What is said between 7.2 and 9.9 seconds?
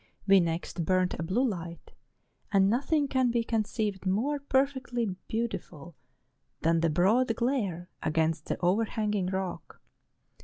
glare against the overhanging rock.